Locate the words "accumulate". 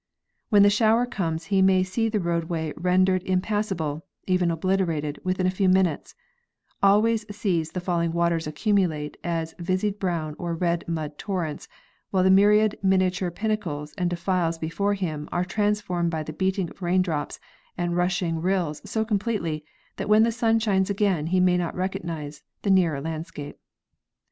8.47-9.15